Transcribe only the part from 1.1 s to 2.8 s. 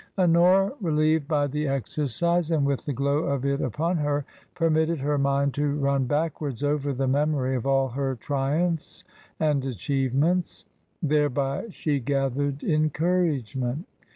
by the exercise, and